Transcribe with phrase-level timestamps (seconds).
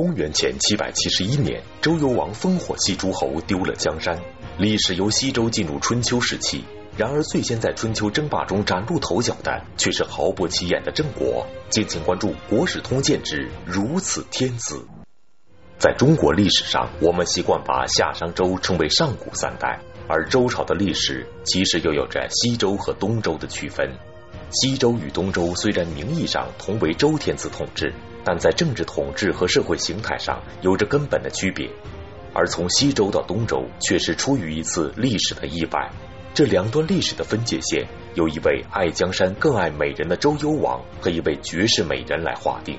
[0.00, 4.18] 公元前七百七十一年，周幽王烽火戏诸侯，丢了江山，
[4.56, 6.64] 历史由西周进入春秋时期。
[6.96, 11.46] 然而，最先在春秋争霸中崭露头角的，却是毫不起眼的郑国。
[11.68, 14.76] 敬请关注《国史通鉴之如此天子》。
[15.76, 19.78] 在中国历史上，我们习惯把夏商周称为上古三代，
[20.08, 23.86] 而周朝的历史其实又有着西周和东周的区分。
[24.50, 27.92] 西周与东周虽然名义上同为周天子统治，
[28.24, 31.70] 但在政治统治和社会形态上有着根本的区别。
[32.32, 35.90] 而从西周到东周，却是出于一次历史的意外。
[36.32, 42.78] 这两段历史的分界线，由一位爱江山更爱美人的周幽王和一位绝世美人来划定。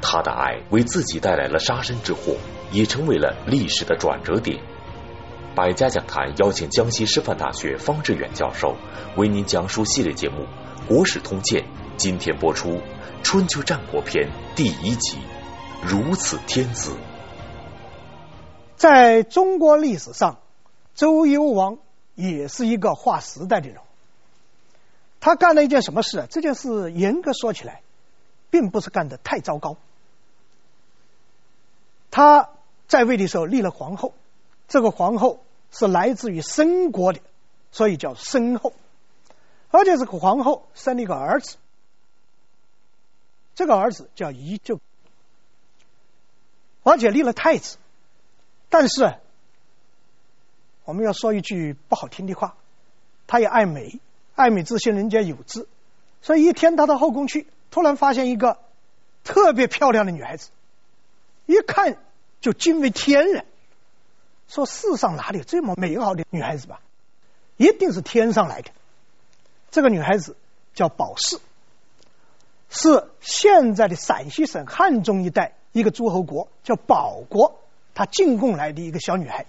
[0.00, 2.34] 他的爱为自己带来了杀身之祸，
[2.72, 4.58] 也成为了历史的转折点。
[5.54, 8.74] 百家讲坛邀请江西师范大学方志远教授
[9.16, 10.46] 为您讲述系列节目
[10.88, 11.62] 《国史通鉴》，
[11.96, 12.70] 今天播出
[13.22, 15.18] 《春秋战国篇》第一集：
[15.82, 16.96] 如此天子。
[18.76, 20.38] 在中国历史上，
[20.94, 21.78] 周幽王。
[22.14, 23.78] 也是一个划时代的人。
[25.18, 26.26] 他干了一件什么事啊？
[26.30, 27.80] 这件事严格说起来，
[28.50, 29.78] 并不是干得太糟糕。
[32.10, 32.50] 他
[32.86, 34.12] 在位的时候立了皇后，
[34.68, 35.40] 这个皇后
[35.70, 37.20] 是来自于申国的，
[37.70, 38.74] 所以叫申后。
[39.70, 41.56] 而且这个皇后生了一个儿子，
[43.54, 44.78] 这个儿子叫宜臼，
[46.82, 47.78] 而且立了太子，
[48.68, 49.14] 但是。
[50.84, 52.56] 我们要说一句不好听的话，
[53.28, 54.00] 他也爱美，
[54.34, 55.68] 爱美之心人皆有之。
[56.22, 58.58] 所以一天他到后宫去，突然发现一个
[59.22, 60.50] 特别漂亮的女孩子，
[61.46, 61.98] 一看
[62.40, 63.46] 就惊为天人，
[64.48, 66.80] 说世上哪里有这么美好的女孩子吧？
[67.56, 68.72] 一定是天上来的。
[69.70, 70.36] 这个女孩子
[70.74, 71.38] 叫鲍氏，
[72.74, 77.60] 是现在的陕西省汉中一带一个诸侯国叫保国，
[77.92, 79.44] 他进贡来的一个小女孩。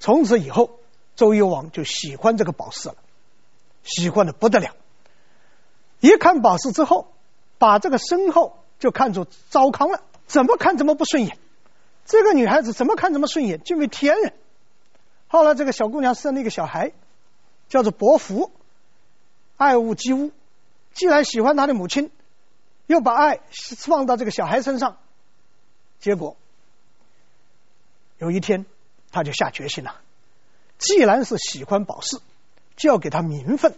[0.00, 0.80] 从此以后，
[1.14, 2.96] 周幽王就喜欢这个鲍氏了，
[3.84, 4.74] 喜欢的不得了。
[6.00, 7.12] 一看鲍氏之后，
[7.58, 11.38] 把这个身后就看作糟糠了，怎么看怎么不顺眼。
[12.06, 14.32] 这个女孩子怎么看怎么顺眼，就为天人。
[15.28, 16.90] 后来这个小姑娘生了一个小孩，
[17.68, 18.50] 叫做伯服，
[19.56, 20.32] 爱屋及乌。
[20.92, 22.10] 既然喜欢他的母亲，
[22.86, 23.40] 又把爱
[23.76, 24.98] 放到这个小孩身上，
[25.98, 26.36] 结果
[28.18, 28.66] 有一天。
[29.12, 29.96] 他就下决心了，
[30.78, 32.20] 既然是喜欢鲍氏，
[32.76, 33.72] 就要给他名分；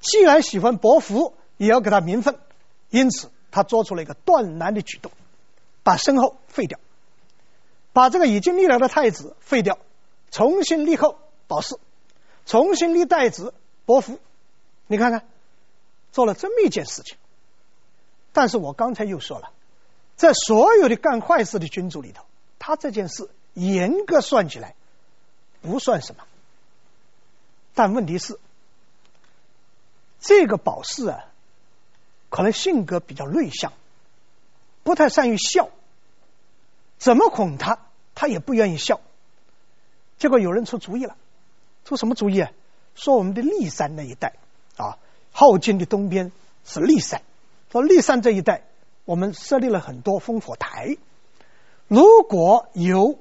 [0.00, 2.38] 既然喜欢伯服，也要给他名分。
[2.88, 5.12] 因此，他做出了一个断然的举动，
[5.82, 6.78] 把身后废掉，
[7.92, 9.78] 把这个已经立了的太子废掉，
[10.30, 11.76] 重新立后保氏，
[12.46, 13.52] 重新立太子
[13.84, 14.18] 伯服。
[14.86, 15.28] 你看看，
[16.14, 17.18] 做了这么一件事情。
[18.32, 19.50] 但是我刚才又说了，
[20.16, 22.24] 在所有的干坏事的君主里头，
[22.58, 23.28] 他这件事。
[23.54, 24.74] 严格算起来，
[25.62, 26.24] 不算什么。
[27.72, 28.40] 但问题是，
[30.18, 31.26] 这个保氏啊，
[32.30, 33.72] 可能性格比较内向，
[34.82, 35.70] 不太善于笑。
[36.98, 37.78] 怎么哄他，
[38.16, 39.00] 他也不愿意笑。
[40.18, 41.16] 结果有人出主意了，
[41.84, 42.50] 出什么主意啊？
[42.96, 44.34] 说我们的骊山那一带
[44.76, 44.98] 啊，
[45.34, 46.30] 鄗京的东边
[46.64, 47.22] 是骊山，
[47.70, 48.62] 说骊山这一带，
[49.04, 50.96] 我们设立了很多烽火台，
[51.88, 53.18] 如果有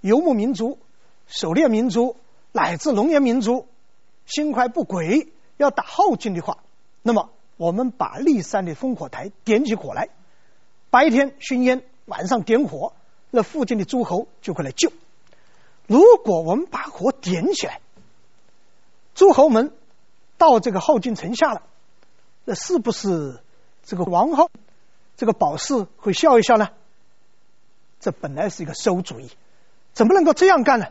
[0.00, 0.78] 游牧民族、
[1.26, 2.16] 狩猎民族
[2.52, 3.66] 乃至农业民族
[4.26, 6.58] 心怀不轨，要打鄗京的话，
[7.02, 10.08] 那么我们把骊山的烽火台点起火来，
[10.90, 12.92] 白天熏烟，晚上点火，
[13.30, 14.92] 那附近的诸侯就会来救。
[15.88, 17.80] 如果我们把火点起来，
[19.14, 19.72] 诸侯们
[20.40, 21.62] 到这个镐京城下了，
[22.46, 23.40] 那是不是
[23.84, 24.50] 这个王后、
[25.18, 26.70] 这个鲍氏会笑一笑呢？
[28.00, 29.30] 这本来是一个馊主意。
[29.92, 30.86] 怎么能够这样干呢？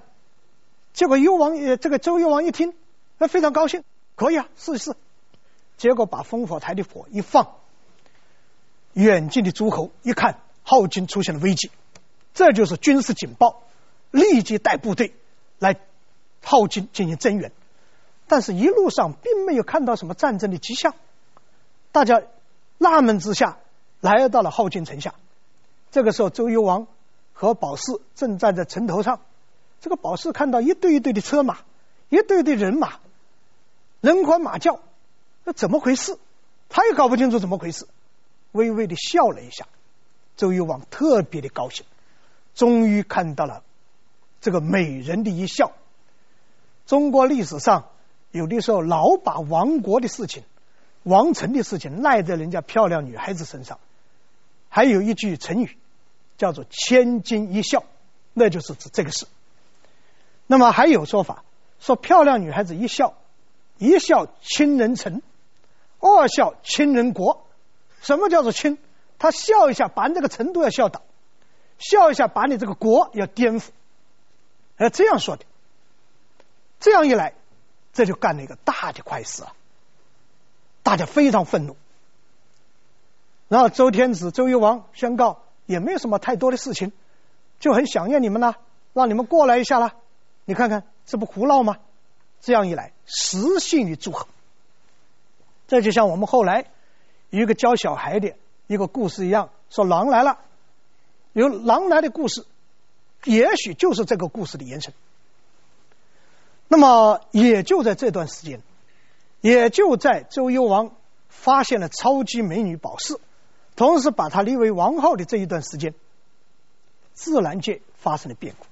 [0.94, 2.76] 结果幽王呃，这个周幽王一听，
[3.18, 3.84] 那非常高兴，
[4.16, 4.96] 可以啊，试一试。
[5.78, 7.56] 结果把烽火台的火一放，
[8.94, 11.72] 远近的诸侯一看，镐京出现了危机，
[12.36, 13.64] 这就是军事警报，
[14.12, 15.16] 立即带部队
[15.58, 15.76] 来
[16.44, 17.52] 镐京进行增援。
[18.30, 20.96] 但是，一路上并没有看到什么战争的迹象，
[21.92, 22.22] 大家
[22.78, 23.58] 纳闷之下，
[24.00, 25.16] 来到了镐京城下。
[25.92, 26.88] 这个时候，周幽王。
[27.32, 29.22] 和鲍氏正站在城头上，
[29.80, 31.60] 这个鲍氏看到一队一队的车马，
[32.10, 33.00] 一队队人马，
[34.02, 34.82] 人欢马叫，
[35.46, 36.18] 那怎么回事？
[36.68, 37.88] 他也搞不清楚怎么回事，
[38.52, 39.68] 微微的笑了一下。
[40.36, 41.86] 周幽王特别的高兴，
[42.56, 43.64] 终于看到了
[44.42, 45.72] 这个美人的一笑。
[46.88, 47.86] 中国历史上
[48.32, 50.44] 有的时候老把亡国的事情、
[51.04, 53.80] 王臣的事情赖在人家漂亮女孩子身上，
[54.70, 55.78] 还有一句成语。
[56.38, 57.84] 叫做千金一笑，
[58.34, 59.28] 那就是指这个事。
[60.48, 61.44] 那么还有说法
[61.82, 63.16] 说，漂亮女孩子一笑，
[63.78, 65.22] 一笑倾人城，
[66.00, 67.46] 二笑倾人国。
[68.00, 68.78] 什么叫做倾？
[69.18, 71.02] 她笑一下，把你这个城都要笑倒；
[71.78, 73.66] 笑一下，把你这个国要颠覆。
[74.78, 75.44] 哎，这样说的。
[76.80, 77.34] 这样一来，
[77.94, 79.54] 这就干了一个大的坏事啊！
[80.84, 81.76] 大家非常愤怒。
[83.48, 86.92] 然后周天子、周幽王宣告，也没有什么太多的事情，
[87.60, 88.58] 就很想念你们了，
[88.94, 89.96] 让你们过来一下啦。
[90.46, 91.78] 你看看，这不胡闹吗？
[92.42, 94.28] 这样一来，失信于诸侯。
[95.68, 96.66] 这就像我们后来
[97.30, 98.34] 一个教小孩的
[98.68, 100.40] 一个故事一样，说狼来了，
[101.34, 102.46] 有狼来的故事，
[103.26, 104.94] 也许就是这个故事的延伸。
[106.72, 108.62] 那么也就在这段时间，
[109.42, 110.96] 也就在周幽王
[111.28, 113.20] 发现了超级美女鲍氏，
[113.76, 115.96] 同时把她立为王后的这一段时间，
[117.16, 118.66] 自然界发生了变故。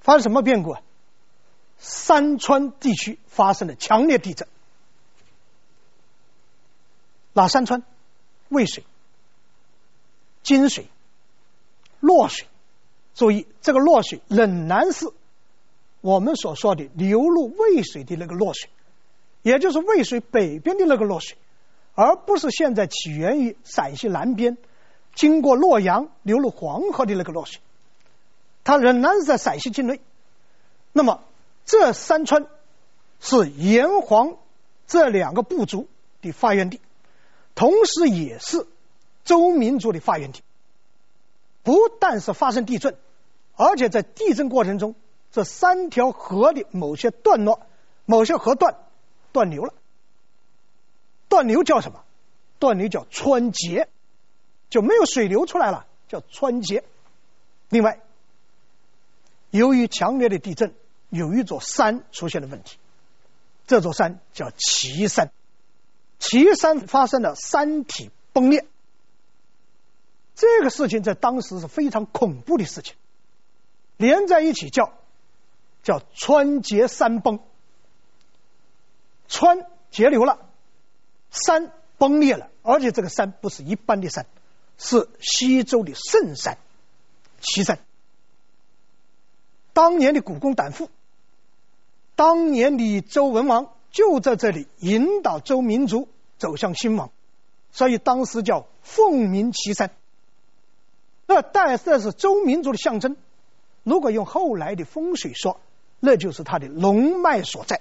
[0.00, 0.82] 发生什么变故啊？
[1.78, 4.48] 山川地区发生了强烈地震。
[7.32, 7.84] 哪山川？
[8.48, 8.82] 渭水、
[10.42, 10.88] 金水、
[12.00, 12.48] 洛水。
[13.14, 15.06] 注意，这个洛水仍然是。
[16.06, 18.70] 我们所说的流入渭水的那个洛水，
[19.42, 21.36] 也就是渭水北边的那个洛水，
[21.96, 24.56] 而不是现在起源于陕西南边，
[25.16, 27.60] 经过洛阳流入黄河的那个洛水，
[28.62, 30.00] 它仍然是在陕西境内。
[30.92, 31.24] 那么
[31.64, 32.46] 这山川
[33.18, 34.36] 是炎黄
[34.86, 35.88] 这两个部族
[36.22, 36.80] 的发源地，
[37.56, 38.64] 同时也是
[39.24, 40.40] 周民族的发源地。
[41.64, 42.96] 不但是发生地震，
[43.56, 44.94] 而且在地震过程中。
[45.32, 47.66] 这三条河的某些段落，
[48.04, 48.78] 某些河段
[49.32, 49.74] 断流了。
[51.28, 52.04] 断流叫什么？
[52.58, 53.88] 断流叫湍结，
[54.70, 56.84] 就没有水流出来了，叫湍结。
[57.68, 58.00] 另外，
[59.50, 60.72] 由于强烈的地震，
[61.10, 62.78] 有一座山出现了问题，
[63.66, 65.30] 这座山叫岐山。
[66.18, 68.66] 岐山发生了山体崩裂，
[70.34, 72.94] 这个事情在当时是非常恐怖的事情，
[73.98, 74.94] 连在一起叫。
[75.86, 77.38] 叫川结山崩，
[79.28, 80.40] 川截流了，
[81.30, 84.26] 山崩裂了，而且这个山不是一般的山，
[84.78, 86.58] 是西周的圣山
[87.40, 87.78] 岐山。
[89.72, 90.90] 当年的古公胆父，
[92.16, 97.12] 当年的周文王就在这里引导周民族走向兴亡，
[97.70, 99.92] 所以当时叫凤鸣岐山。
[101.26, 103.16] 那带这是周民族的象征。
[103.84, 105.60] 如果用后来的风水说，
[106.00, 107.80] 那就是它的龙脉所在。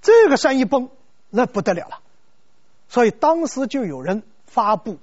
[0.00, 0.90] 这个山一崩，
[1.30, 2.00] 那不得了了。
[2.88, 4.98] 所以当时就有人发布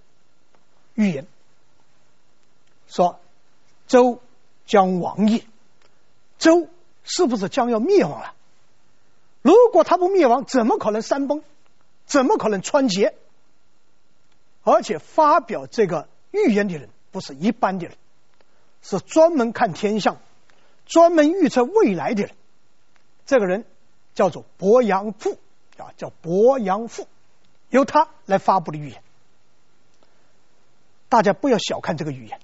[0.94, 1.26] 预言，
[2.88, 3.20] 说
[3.88, 4.22] 周
[4.66, 5.44] 将亡矣。
[6.38, 6.68] 周
[7.04, 8.34] 是不是将要灭亡了？
[9.42, 11.42] 如果他不灭亡，怎么可能山崩？
[12.06, 13.14] 怎么可能湍结？
[14.64, 17.96] 而且发表这个预言的人不是一般的人，
[18.82, 20.18] 是专门看天象。
[20.90, 22.36] 专门预测未来的人，
[23.28, 23.64] 这个人
[24.16, 25.38] 叫做伯阳父
[25.78, 27.08] 啊，叫伯阳父，
[27.70, 29.02] 由他来发布的预言。
[31.08, 32.40] 大家不要小看这个预言，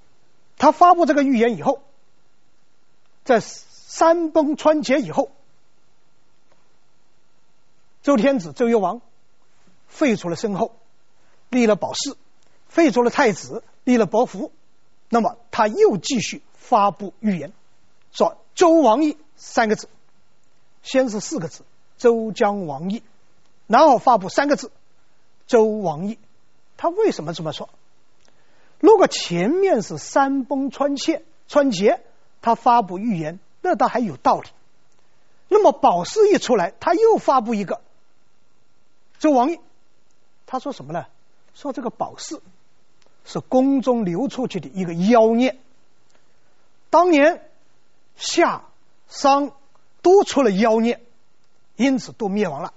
[0.56, 1.82] 他发布这个预言以后，
[3.24, 5.32] 在山崩湍结以后，
[8.04, 9.00] 周天子、周幽王
[9.88, 10.76] 废除了申后，
[11.50, 12.16] 立了鲍氏，
[12.68, 14.52] 废除了太子，立了伯服，
[15.08, 17.52] 那么他又继续发布预言。
[18.16, 19.90] 说“周亡矣”三个字，
[20.82, 21.64] 先是四个字
[21.98, 23.02] “周将亡矣”，
[23.68, 24.72] 然后发布三个字
[25.46, 26.18] “周亡矣”。
[26.78, 27.68] 他为什么这么说？
[28.80, 32.00] 如果前面是山崩川切川竭，
[32.40, 34.48] 他发布预言，那倒还有道理。
[35.48, 37.82] 那么鲍氏一出来，他又发布一个
[39.20, 39.60] “周亡矣”，
[40.46, 41.04] 他说什么呢？
[41.52, 42.40] 说这个鲍氏
[43.26, 45.58] 是宫中流出去的一个妖孽，
[46.88, 47.42] 当年。
[48.16, 48.64] 夏、
[49.08, 49.52] 商
[50.02, 51.00] 都出了妖孽，
[51.76, 52.72] 因此都灭亡了。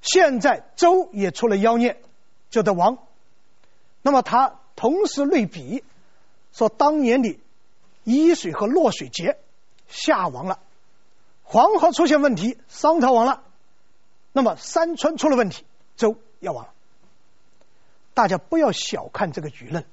[0.00, 2.00] 现在周也出了妖孽，
[2.50, 2.98] 就得亡。
[4.02, 5.82] 那么他同时类比
[6.52, 7.38] 说，当年的
[8.04, 9.38] 沂水和洛水结，
[9.88, 10.60] 夏亡了；
[11.42, 13.42] 黄河出现问题，商朝亡了。
[14.32, 15.64] 那么山川出了问题，
[15.96, 16.72] 周要亡了。
[18.14, 19.84] 大家不要小看这个舆论，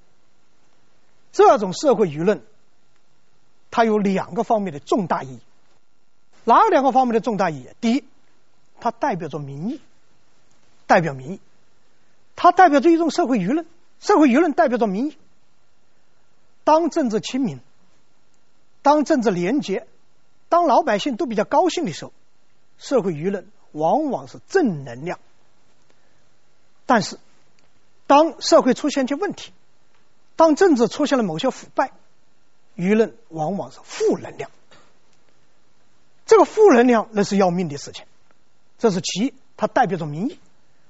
[1.32, 2.46] 这种社会舆论。
[3.76, 5.40] 它有两个方面的重大意义，
[6.44, 7.70] 哪两个方面的重大意义？
[7.82, 8.04] 第一，
[8.80, 9.82] 它代表着民意，
[10.86, 11.40] 代表民意，
[12.36, 13.66] 它代表着一种社会舆论，
[14.00, 15.18] 社会舆论代表着民意。
[16.64, 17.62] 当政治清明，
[18.84, 19.88] 当政治廉洁，
[20.50, 22.14] 当老百姓都比较高兴的时候，
[22.78, 25.18] 社会舆论往往是正能量。
[26.86, 27.18] 但是，
[28.06, 29.52] 当社会出现一些问题，
[30.36, 31.92] 当政治出现了某些腐败，
[32.76, 34.50] 舆论往往是负能量。
[36.26, 38.06] 这个负能量那是要命的事情，
[38.80, 40.38] 这是其一，它代表着民意；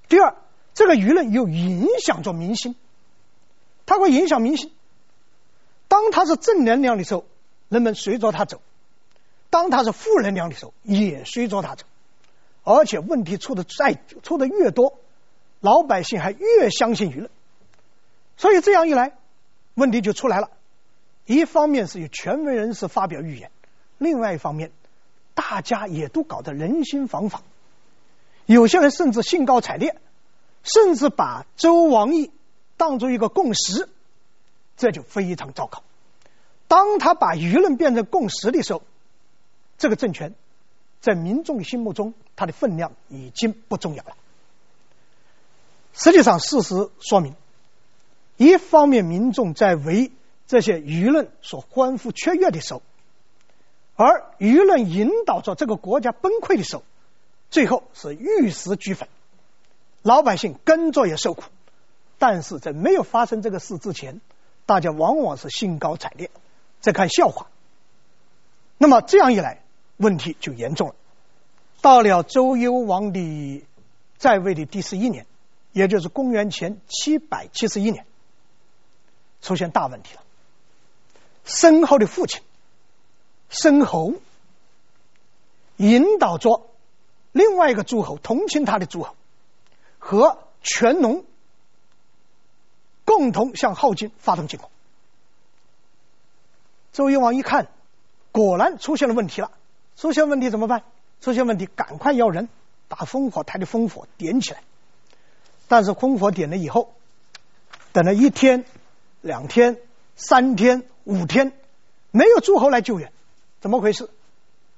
[0.07, 0.35] 第二，
[0.73, 2.75] 这个舆论又影响着民心，
[3.85, 4.71] 它会影响民心。
[5.87, 7.25] 当它是正能量的时候，
[7.69, 8.57] 人们随着它走；
[9.49, 11.85] 当它是负能量的时候，也随着它走。
[12.63, 14.97] 而且问题出的再出的越多，
[15.59, 17.29] 老百姓还越相信舆论。
[18.37, 19.17] 所以这样一来，
[19.73, 20.49] 问题就出来了。
[21.25, 23.51] 一方面是有权威人士发表预言，
[23.97, 24.71] 另外一方面，
[25.33, 27.39] 大家也都搞得人心惶惶。
[28.45, 29.97] 有些人甚至兴高采烈，
[30.63, 32.31] 甚至把周王毅
[32.75, 33.87] 当做一个共识。
[34.75, 35.83] 这就非常糟糕。
[36.67, 38.81] 当他把舆论变成共识的时候，
[39.77, 40.33] 这个政权
[40.99, 44.17] 在民众心目中，它的分量已经不重要了。
[45.93, 47.35] 实际上，事实说明，
[48.37, 50.11] 一方面民众在为
[50.47, 52.81] 这些舆论所欢呼雀跃的时候，
[53.95, 56.83] 而舆论引导着这个国家崩溃的时候，
[57.49, 59.07] 最后是玉石俱焚，
[60.01, 61.43] 老百姓跟着也受苦。
[62.19, 64.21] 但是在没有发生这个事之前，
[64.65, 66.29] 大家往往是兴高采烈，
[66.79, 67.47] 在看笑话。
[68.77, 69.61] 那么这样一来，
[69.97, 70.95] 问题就严重了。
[71.81, 73.65] 到了周幽王的
[74.17, 75.25] 在位的第十一年，
[75.73, 78.05] 也就是公元前七百七十一年，
[79.41, 80.21] 出现大问题了。
[81.45, 82.41] 申侯的父亲
[83.49, 84.13] 申侯
[85.77, 86.69] 引导着
[87.31, 89.15] 另外一个诸侯同情他的诸侯
[89.99, 91.25] 和权农。
[93.05, 94.69] 共同向顥金发动进攻。
[96.93, 97.67] 周幽王一看，
[98.31, 99.51] 果然出现了问题了。
[99.97, 100.83] 出现问题怎么办？
[101.19, 102.47] 出现问题，赶快要人
[102.87, 104.63] 把烽火台的烽火点起来。
[105.67, 106.95] 但是烽火点了以后，
[107.91, 108.63] 等了一天、
[109.19, 109.77] 两天、
[110.15, 111.51] 三天、五天，
[112.11, 113.11] 没有诸侯来救援，
[113.59, 114.09] 怎么回事？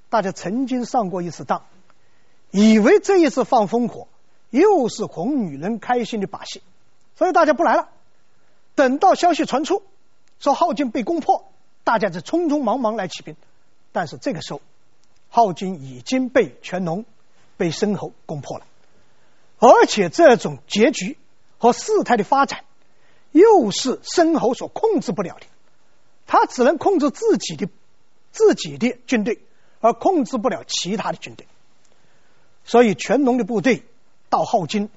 [0.08, 1.64] 大家曾经上过一次当，
[2.50, 4.08] 以为这一次放烽火
[4.50, 6.62] 又是哄女人开心的把戏，
[7.16, 7.88] 所以大家不来了。
[8.74, 9.82] 等到消息传出，
[10.38, 11.50] 说镐京被攻破，
[11.84, 13.36] 大家就匆匆忙忙来起兵。
[13.92, 14.60] 但是这个时候，
[15.32, 17.04] 镐京已经被权农、
[17.56, 18.66] 被申侯攻破了，
[19.58, 21.16] 而且这种结局
[21.58, 22.64] 和事态的发展，
[23.32, 25.46] 又是申侯所控制不了的。
[26.26, 27.68] 他只能控制自己的
[28.32, 29.40] 自己的军队，
[29.80, 31.46] 而控制不了其他的军队。
[32.64, 33.84] 所以权农的部队
[34.28, 34.90] 到顥金，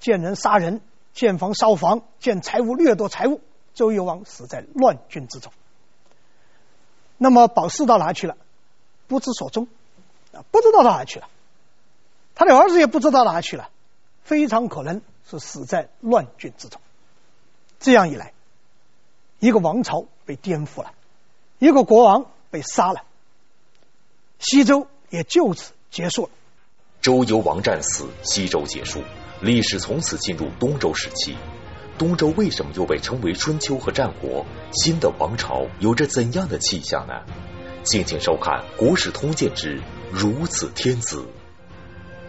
[0.00, 0.80] 见人杀人。
[1.14, 3.40] 建房烧房，见财物掠夺财物，
[3.72, 5.50] 周幽王死在乱军之中。
[7.16, 8.36] 那么鲍氏到哪去了？
[9.06, 9.66] 不知所踪，
[10.34, 11.30] 啊，不知道到哪去了。
[12.34, 13.70] 他的儿子也不知道哪去了，
[14.24, 16.82] 非常可能是死在乱军之中。
[17.80, 18.34] 这样一来，
[19.38, 20.92] 一个王朝被颠覆了，
[21.58, 23.04] 一个国王被杀了，
[24.38, 26.30] 西周也就此结束了。
[27.00, 29.00] 周幽王战死，西周结束。
[29.40, 31.36] 历史从此进入东周时期。
[31.98, 34.44] 东周为什么又被称为春秋和战国？
[34.72, 37.14] 新的王朝有着怎样的气象呢？
[37.84, 39.80] 敬请收看《国史通鉴之
[40.10, 41.18] 如此天子》。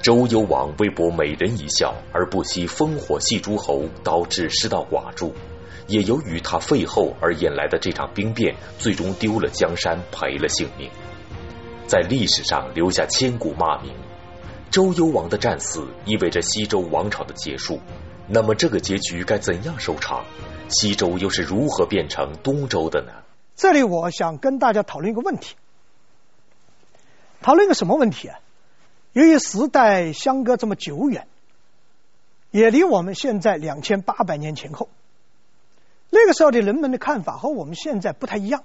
[0.01, 5.33] 周幽王为博美人一笑而不惜烽火戏诸侯，导致失道寡助。
[5.87, 10.89] 也由于他废后而引来的这场兵变，最终丢了江山，赔了性命，
[11.87, 13.93] 在历史上留下千古骂名。
[14.69, 17.79] 周幽王的战死意味着西周王朝的结束，
[18.27, 20.25] 那么这个结局该怎样收场？
[20.67, 23.11] 西周又是如何变成东周的呢？
[23.55, 25.55] 这里我想跟大家讨论一个问题，
[27.41, 28.39] 讨论一个什么问题啊？
[29.13, 31.27] 由于时代相隔这么久远，
[32.51, 34.89] 也离我们现在两千八百年前后，
[36.09, 38.63] 那个时候的人们的看法和我们现在不太一样。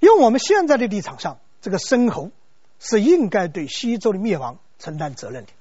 [0.00, 2.30] 用我们现在的立场上，这个申侯
[2.78, 4.58] 是应该对西周的灭亡。
[4.76, 5.52] 承担责任的，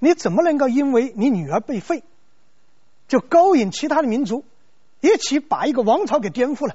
[0.00, 2.02] 你怎么能够因为你女儿被废，
[3.06, 4.42] 就勾引其他的民族，
[5.00, 6.74] 一起把一个王朝给颠覆了？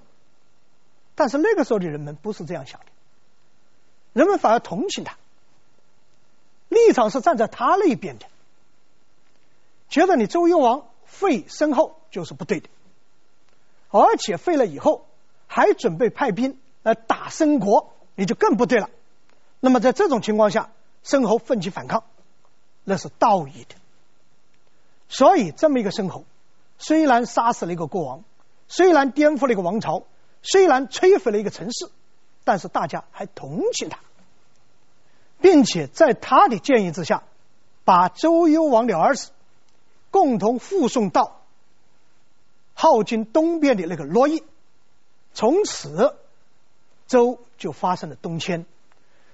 [1.16, 2.86] 但是那个时候的人们不是这样想的，
[4.14, 5.18] 人们反而同情他，
[6.70, 8.28] 立场是站在他那边的，
[9.90, 12.70] 觉得你周幽王废申侯就是不对的，
[13.90, 15.06] 而且废了以后
[15.46, 18.90] 还准备派兵来打申国，你就更不对了。
[19.60, 20.72] 那么在这种情况下，
[21.04, 22.04] 申侯奋起反抗，
[22.84, 23.76] 那是道义的。
[25.10, 26.24] 所以，这么一个申侯，
[26.80, 28.24] 虽然杀死了一个国王，
[28.68, 30.04] 虽然颠覆了一个王朝，
[30.42, 31.92] 虽然摧毁了一个城市，
[32.44, 34.00] 但是大家还同情他，
[35.42, 37.24] 并且在他的建议之下，
[37.84, 39.32] 把周幽王的儿子
[40.12, 41.42] 共同护送到
[42.76, 44.44] 鎢京东边的那个洛邑，
[45.34, 46.16] 从此
[47.08, 48.66] 周就发生了东迁。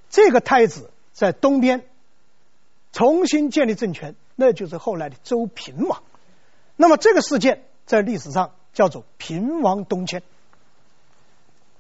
[0.09, 1.85] 这个太子在东边
[2.93, 6.03] 重新建立政权，那就是后来的周平王。
[6.75, 10.23] 那么这个事件在历史上叫做平王东迁。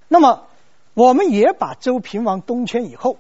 [0.07, 0.47] 那么
[0.93, 3.17] 我们也把周平王东迁以后，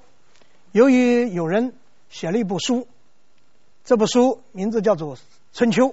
[0.71, 1.73] 由于有人
[2.09, 2.87] 写了一部书，
[3.85, 5.15] 这部书名字叫做
[5.57, 5.89] 《春秋》。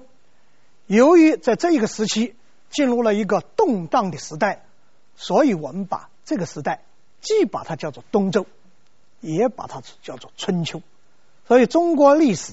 [0.87, 2.37] 由于在这一个时期
[2.69, 4.67] 进入了一个动荡的时代，
[5.17, 6.83] 所以我们把这个时代
[7.23, 8.47] 既把它叫做东周。
[9.21, 10.83] 也把它叫做春秋，
[11.49, 12.53] 所以中国历史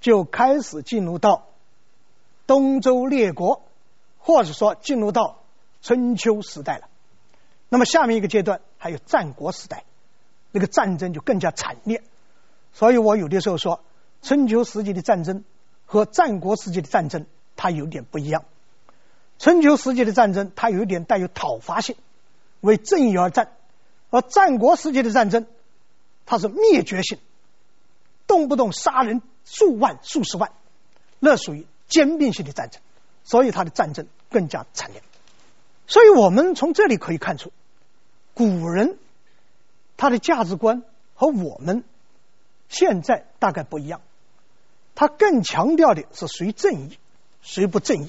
[0.00, 1.48] 就开始进入到
[2.46, 3.60] 东周列国，
[4.20, 5.40] 或者说进入到
[5.80, 6.88] 春秋时代了。
[7.68, 9.82] 那么下面一个阶段还有战国时代，
[10.52, 12.04] 那个战争就更加惨烈。
[12.72, 13.82] 所以我有的时候说，
[14.22, 15.42] 春秋时期的战争
[15.92, 18.44] 和战国时期的战争它有点不一样。
[19.38, 21.96] 春秋时期的战争它有一点带有讨伐性，
[22.62, 23.52] 为正义而战，
[24.08, 25.46] 而战国时期的战争。
[26.24, 27.18] 它是灭绝性，
[28.26, 30.52] 动不动杀人数万、数十万，
[31.18, 32.80] 那属于兼并性的战争，
[33.22, 35.02] 所以它的战争更加惨烈。
[35.86, 37.52] 所以我们从这里可以看出，
[38.32, 38.96] 古人
[39.98, 40.84] 他的价值观
[41.14, 41.84] 和我们
[42.70, 44.00] 现在大概不一样，
[45.02, 46.96] 他更强调的是谁正义，
[47.40, 48.08] 谁不正义，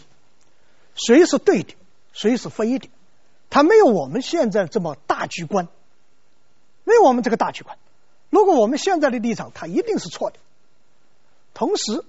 [0.93, 1.73] 谁是对的，
[2.11, 2.87] 谁是非的，
[3.49, 5.67] 他没有我们现在这么大局观，
[6.83, 7.79] 没有我们这个大局观。
[8.29, 10.37] 如果我们现在的立场，它一定是错的。
[11.55, 12.05] 同时，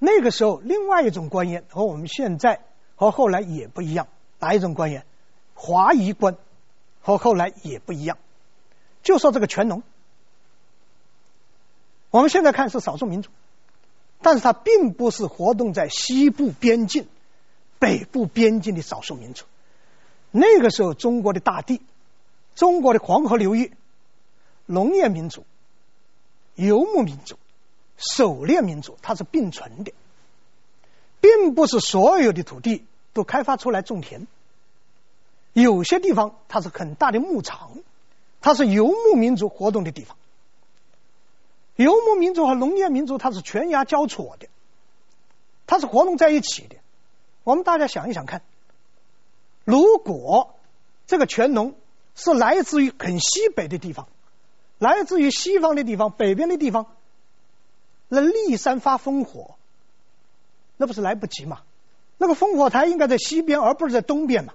[0.00, 2.64] 那个时候另外一种观念和我们现在
[2.96, 4.08] 和后来也不一样。
[4.40, 5.06] 哪一种观念？
[5.54, 6.36] 华夷观
[7.02, 8.18] 和后来也不一样。
[9.04, 9.84] 就说这个全农，
[12.10, 13.30] 我们现在看是少数民族，
[14.28, 17.06] 但是它并不是活动在西部边境、
[17.78, 19.46] 北部边境的少数民族。
[20.30, 21.80] 那个时候，中国的大地，
[22.54, 23.72] 中国的黄河流域。
[24.66, 25.46] 农业民族、
[26.56, 27.38] 游牧民族、
[27.96, 29.94] 狩猎民族，它是并存的，
[31.22, 34.26] 并不是所有的土地都开发出来种田。
[35.54, 37.78] 有些地方它是很大的牧场，
[38.42, 40.18] 它是游牧民族活动的地方。
[41.78, 44.48] 游牧民族和农业民族它是犬牙交错的，
[45.64, 46.74] 它是活动在一起的。
[47.44, 48.42] 我们大家想一想看，
[49.64, 50.56] 如果
[51.06, 51.74] 这个全农
[52.16, 54.08] 是来自于很西北的地方。
[54.78, 56.86] 来自于西方的地方，北边的地方，
[58.08, 59.54] 那骊山发烽火，
[60.76, 61.60] 那不是来不及吗？
[62.16, 64.52] 那个烽火台应该在西边，而不是在东边嘛。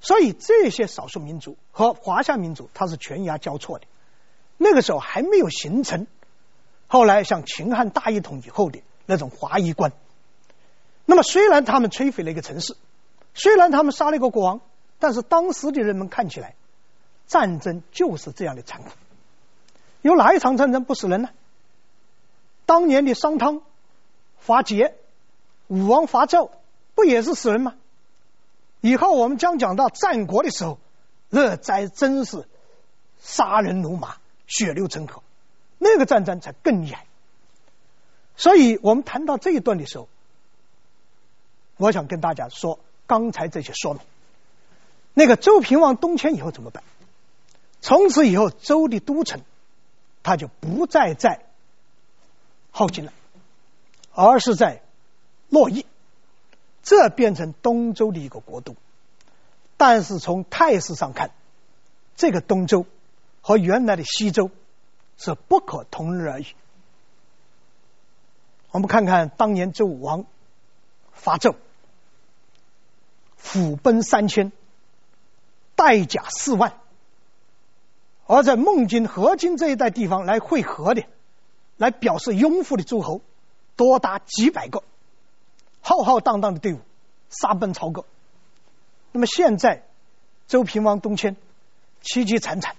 [0.00, 3.86] 所以这些少数民族和华夏民族，它是犬牙交错的。
[4.56, 6.06] 那个时候还没有形成，
[6.86, 9.92] 后来像秦汉大一统以后的那种华夷观。
[11.06, 12.76] 那么虽然他们摧毁了一个城市，
[13.34, 14.60] 虽然他们杀了一个国王，
[14.98, 16.54] 但是当时的人们看起来，
[17.26, 18.88] 战争就是这样的残酷。
[20.02, 21.30] 有哪一场战争不死人呢？
[22.66, 23.60] 当年的商汤
[24.38, 24.92] 伐桀、
[25.66, 26.50] 武王伐纣，
[26.94, 27.74] 不也是死人吗？
[28.80, 30.78] 以后我们将讲到战国的时候，
[31.28, 32.46] 那才真是
[33.20, 34.16] 杀人如麻、
[34.56, 35.22] 血流成河，
[35.78, 37.06] 那个战争才更厉害。
[38.36, 40.08] 所以我们谈到这一段的时候，
[41.76, 44.02] 我想跟大家说刚才这些说明。
[45.12, 46.84] 那个周平王东迁以后怎么办？
[47.80, 49.40] 从此以后，周的都城。
[50.26, 51.44] 他就不再在
[52.72, 53.12] 鎢京了，
[54.12, 54.80] 而是在
[55.50, 55.84] 洛邑，
[56.82, 58.74] 这变成东周的一个国都。
[59.76, 61.30] 但是从态势上看，
[62.16, 62.86] 这个东周
[63.46, 64.50] 和原来的西周
[65.18, 66.46] 是不可同日而语。
[68.70, 70.24] 我们看看当年周武王
[71.12, 71.54] 伐纣，
[73.38, 74.50] 虎贲三千，
[75.76, 76.72] 带甲四万。
[78.26, 81.04] 而在孟津、河津这一带地方来会合的，
[81.76, 83.20] 来表示拥护的诸侯，
[83.76, 84.82] 多达几百个，
[85.82, 86.80] 浩浩荡荡的队伍，
[87.28, 88.06] 杀奔朝歌。
[89.12, 89.82] 那么现在，
[90.48, 91.36] 周平王东迁，
[92.02, 92.74] 凄凄惨惨，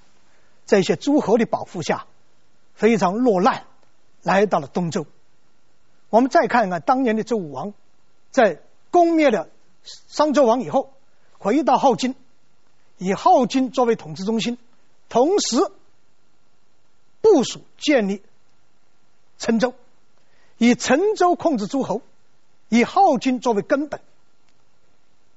[0.65, 2.08] 在一些诸侯的保护下，
[2.73, 3.65] 非常落难，
[4.23, 5.06] 来到了东周。
[6.10, 7.73] 我们再看看当年的周武王，
[8.32, 9.49] 在攻灭了
[9.84, 10.93] 商纣王以后，
[11.38, 12.15] 回到镐京，
[12.97, 14.58] 以镐京作为统治中心。
[15.08, 15.58] 同时
[17.21, 18.23] 部署建立
[19.38, 19.73] 陈州，
[20.58, 22.01] 以陈州控制诸侯，
[22.69, 24.01] 以镐京作为根本，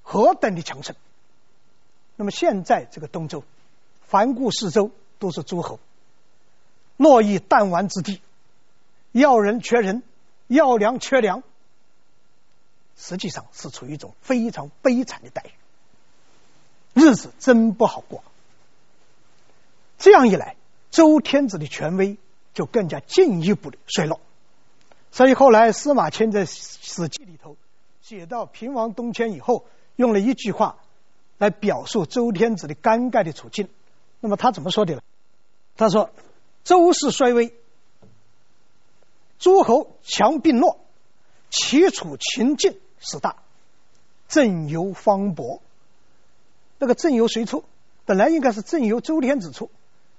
[0.02, 0.96] 何等的强盛。
[2.16, 3.44] 那么现在这个东周，
[4.08, 5.80] 环顾四周都是诸侯，
[6.96, 8.20] 落于弹丸之地，
[9.12, 10.02] 要人缺人，
[10.46, 11.42] 要粮缺粮，
[12.96, 18.22] 实际上是处于一种非常悲惨的待遇，日子真不好过。
[19.98, 20.56] 这样一来，
[20.90, 22.16] 周天子的权威
[22.54, 24.20] 就更加进一步的衰落。
[25.10, 27.56] 所以后来司马迁在《史记》里头
[28.02, 30.76] 写到平王东迁以后，用了一句话
[31.38, 33.68] 来表述周天子的尴尬的处境。
[34.20, 35.00] 那么他怎么说的呢？
[35.76, 36.10] 他说
[36.64, 37.54] ：“周室衰微，
[39.38, 40.80] 诸侯强并弱，
[41.50, 43.36] 齐楚秦晋始大，
[44.28, 45.62] 政由方伯。
[46.78, 47.64] 那个政由谁出？
[48.04, 49.70] 本来应该是政由周天子出。”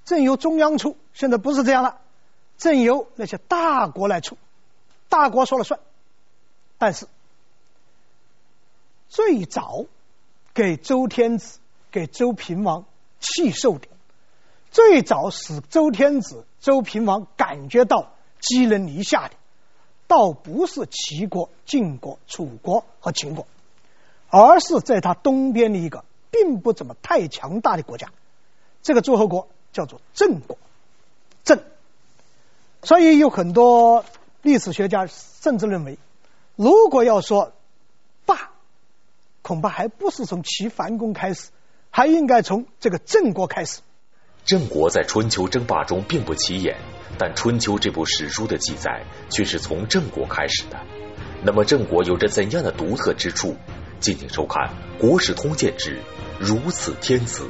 [0.05, 1.99] 政由中央出，现在不是这样了，
[2.57, 4.39] 政由那些大国来出，
[5.07, 5.79] 大国说了算。
[6.79, 7.07] 但是
[9.07, 9.85] 最早
[10.55, 11.59] 给周天子、
[11.91, 12.85] 给周平王
[13.19, 13.88] 气受的，
[14.71, 19.36] 最早使周天子、周平王感觉到寄人篱下的，
[20.08, 23.47] 倒不是齐国、晋国、楚国和秦国，
[24.29, 28.12] 而是在他东边的一个并不怎么太强大的国家，
[28.82, 29.47] 这个诸侯国。
[29.71, 30.58] 叫做郑国，
[31.43, 31.62] 郑，
[32.82, 34.03] 所以有很多
[34.41, 35.99] 历史学家甚至认为，
[36.55, 37.53] 如果要说
[38.25, 38.49] 霸，
[39.43, 41.51] 恐怕还不是从齐桓公开始，
[41.89, 43.82] 还应该从这个郑国开始。
[44.45, 46.78] 郑国在春秋争霸中并不起眼，
[47.17, 50.80] 但《春秋》这部史书的记载却是从郑国开始的。
[51.43, 53.56] 那么郑国有着怎样的独特之处？
[53.99, 55.99] 敬请收看《国史通鉴之
[56.39, 57.43] 如此天子》。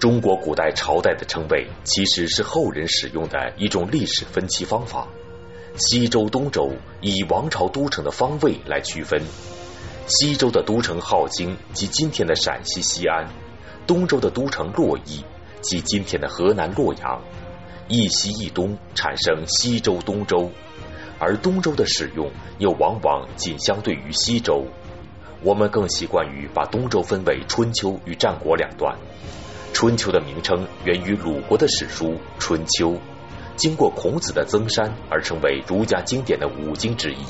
[0.00, 5.08] 中国古代朝代的称谓其实是后人使用的一种历史分期方法。
[5.76, 9.22] 西周、东周以王朝都城的方位来区分。
[10.06, 13.26] 西周的都城镐京即今天的陕西西安，
[13.86, 15.24] 东周的都城洛邑
[15.62, 17.22] 即今天的河南洛阳。
[17.88, 20.50] 一西一东产生西周、东周，
[21.18, 24.66] 而东周的使用又往往仅相对于西周。
[25.42, 28.94] 我们更习惯于把东周分为春秋与战国两段。
[29.72, 32.90] 春秋的名称源于鲁国的史书《春秋》，
[33.56, 37.24] 经过孔子的增删而成为儒家经典的五经之一。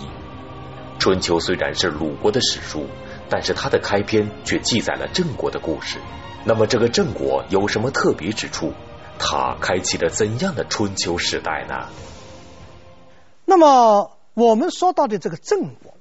[0.98, 2.86] 春秋虽然是鲁国的史书，
[3.28, 5.98] 但是它的开篇却记载了郑国的故事。
[6.44, 8.72] 那么，这个郑国有什么特别之处？
[9.18, 11.88] 它开启了怎样的春秋时代呢？
[13.44, 15.94] 那么，我们说到的这个郑国，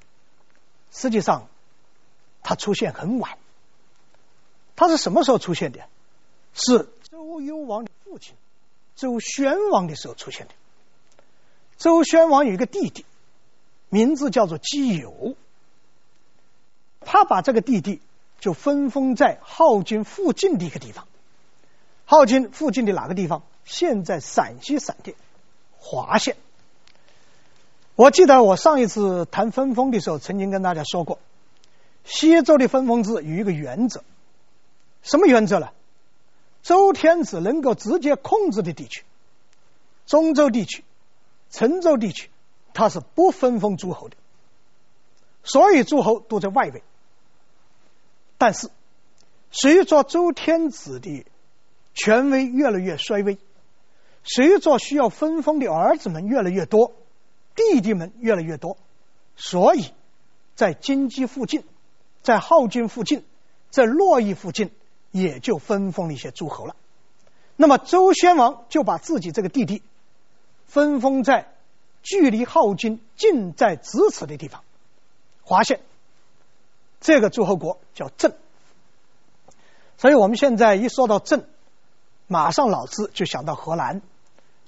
[0.91, 1.47] 实际上
[2.41, 3.37] 它出现很晚。
[4.75, 5.81] 它是什么时候出现的？
[6.53, 8.35] 是周幽王的父亲
[8.95, 10.53] 周宣王的时候出现的。
[11.77, 13.05] 周宣王有一个弟弟，
[13.93, 15.35] 名字叫做姬友。
[16.99, 18.01] 他把这个弟弟
[18.39, 21.07] 就分封在镐京附近的一个地方。
[22.07, 23.43] 镐京附近的哪个地方？
[23.65, 25.13] 现在陕西省的
[25.77, 26.35] 华县。
[27.95, 31.19] 我记得我上一次谈分封的时候，曾经跟大家说过，
[32.03, 34.03] 西周的分封制有一个原则，
[35.03, 35.69] 什么原则呢？
[36.63, 39.03] 周天子能够直接控制的地区，
[40.07, 40.83] 中州地区、
[41.51, 42.31] 陈州地区，
[42.73, 44.15] 他是不分封诸侯的，
[45.43, 46.83] 所以诸侯都在外围。
[48.37, 48.69] 但是，
[49.51, 51.25] 随着周天子的
[51.93, 53.37] 权威越来越衰微，
[54.23, 56.93] 随着需要分封的儿子们越来越多，
[57.55, 58.77] 弟弟们越来越多，
[59.35, 59.91] 所以
[60.55, 61.63] 在京畿附近，
[62.21, 63.23] 在镐京附近，
[63.69, 64.71] 在洛邑附近。
[65.15, 66.75] 也就分封了一些诸侯了。
[67.55, 69.83] 那么周宣王就把自己这个弟弟
[70.65, 71.52] 分封在
[72.03, 74.63] 距离镐京近在咫尺的地方，
[75.41, 75.79] 华县。
[77.01, 78.33] 这个诸侯国叫郑。
[79.97, 81.45] 所以我们现在一说到郑，
[82.27, 84.01] 马上脑子就想到河南，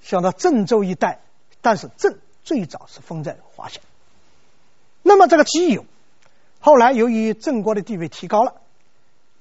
[0.01, 1.19] 想到郑州一带。
[1.61, 3.81] 但是郑最早是封在华县。
[5.01, 5.85] 那么这个姬友，
[6.59, 8.61] 后来由于郑国的地位提高了。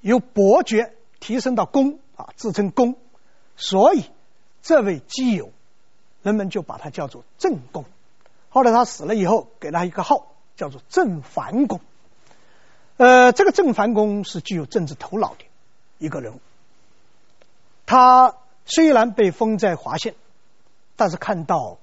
[0.00, 2.96] 由伯爵提升到公啊，自称公，
[3.56, 4.04] 所以
[4.62, 5.50] 这位姬友，
[6.24, 7.84] 人们就把他叫做郑公。
[8.48, 11.80] 后来他死了以后，给他一个号，叫做郑桓公。
[12.96, 15.44] 呃，这个郑桓公是具有政治头脑的
[15.98, 16.40] 一个人物。
[17.86, 20.14] 他虽然被封在华县，
[20.96, 21.78] 但是看到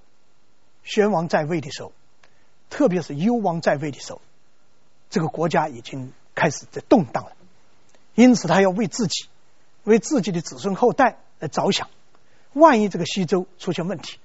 [0.84, 1.92] 宣王在位的时候，
[2.70, 4.22] 特别是幽王在位的时候，
[5.10, 7.32] 这个国家已经开始在动荡了。
[8.16, 9.28] 因此，他要为自己、
[9.84, 11.90] 为自己的子孙后代来着想。
[12.54, 14.18] 万一这个西周出现问题，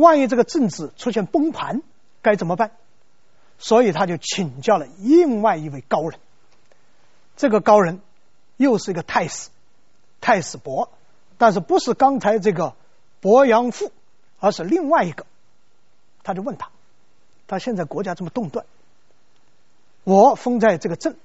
[0.00, 1.82] 万一这个政治出现崩盘，
[2.22, 2.70] 该怎么办？
[3.58, 6.20] 所以，他就请教了另外一位高人，
[7.36, 8.00] 这个高人
[8.56, 9.50] 又是一个太史，
[10.20, 10.90] 太史伯，
[11.38, 12.74] 但是不是刚才这个
[13.20, 13.90] 伯阳父，
[14.38, 15.26] 而是另外一个。
[16.22, 16.70] 他就问他，
[17.46, 18.64] 他现在国家这么动乱，
[20.04, 21.16] 我封在这个镇，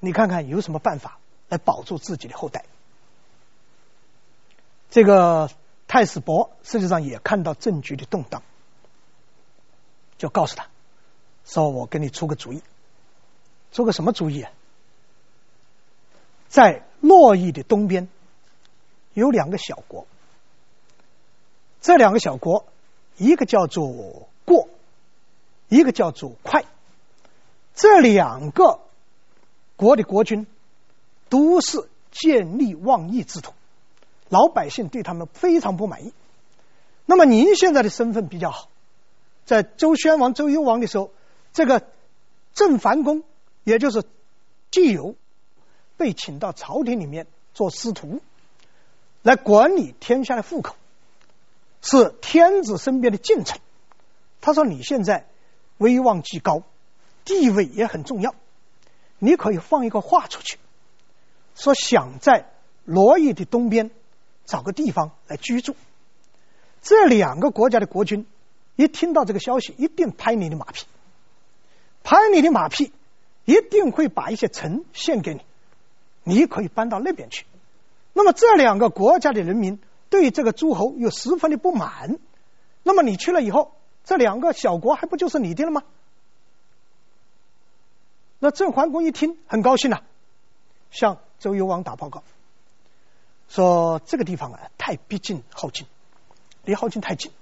[0.00, 2.64] 你看看有什么办法来保住自己的后代？
[4.90, 5.50] 这个
[5.88, 8.42] 太史伯实际上也看到政局的动荡，
[10.18, 10.68] 就告诉他，
[11.44, 12.62] 说我给你出个主意，
[13.72, 14.52] 出个什么主意啊？
[16.48, 18.08] 在洛邑的东边
[19.14, 20.06] 有两个小国，
[21.80, 22.66] 这两个小国，
[23.16, 24.68] 一个叫做过，
[25.68, 26.64] 一个叫做快，
[27.74, 28.80] 这两个
[29.76, 30.46] 国的国君
[31.30, 33.52] 都是见利忘义之徒，
[34.28, 36.12] 老百姓对他们非常不满意。
[37.06, 38.68] 那么您现在的身份比较好，
[39.46, 41.10] 在周宣王、周幽王的时候，
[41.52, 41.86] 这个
[42.54, 43.22] 郑桓公，
[43.64, 44.02] 也就是
[44.70, 45.14] 季友。
[45.96, 48.20] 被请到朝廷里面做司徒，
[49.22, 50.76] 来管理天下的户口，
[51.82, 53.58] 是天子身边的近臣。
[54.40, 55.26] 他说：“你现在
[55.76, 56.62] 威望极高，
[57.24, 58.36] 地位也很重要，
[59.18, 60.58] 你可以放一个话出去，
[61.56, 62.48] 说想在
[62.84, 63.90] 洛邑的东边
[64.48, 65.76] 找个地方来居住。
[66.80, 68.26] 这两个国家的国君
[68.76, 70.86] 一听到这个消息，一定拍你的马屁，
[72.02, 72.92] 拍你的马屁，
[73.44, 75.42] 一定会把一些城献给你。”
[76.24, 77.46] 你可以搬到那边去，
[78.12, 79.80] 那么这两个国家的人民
[80.10, 82.18] 对这个诸侯又十分的不满，
[82.82, 83.72] 那么你去了以后，
[84.04, 85.82] 这两个小国还不就是你的了吗？
[88.38, 90.02] 那郑桓公一听很高兴啊，
[90.90, 92.22] 向周幽王打报告，
[93.48, 95.86] 说这个地方啊太逼近镐京，
[96.64, 97.32] 离镐京太近，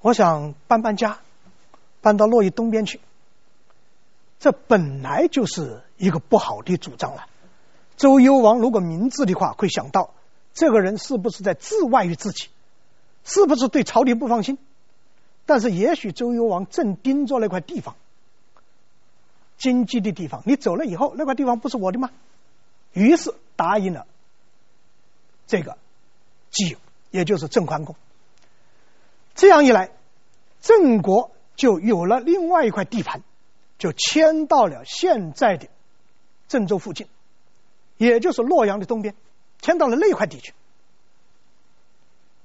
[0.00, 1.18] 我想搬搬家，
[2.00, 3.00] 搬到洛邑东边去，
[4.38, 7.26] 这本来就是一个不好的主张了。
[7.96, 10.12] 周幽王如果明智的话，会想到
[10.52, 12.48] 这个人是不是在自外于自己，
[13.24, 14.58] 是不是对朝廷不放心？
[15.46, 17.96] 但是也许周幽王正盯着那块地方，
[19.56, 22.10] 经济的地方，你走了以后，那块地方不是我的吗？
[22.92, 24.06] 于是答应了
[25.46, 25.78] 这个
[26.50, 26.78] 季友，
[27.10, 27.96] 也就是郑桓公。
[29.34, 29.90] 这样一来，
[30.60, 33.22] 郑国就有了另外一块地盘，
[33.78, 35.68] 就迁到了现在的
[36.48, 37.08] 郑州附近。
[37.96, 39.14] 也就是洛阳的东边，
[39.60, 40.52] 迁到了那块地区。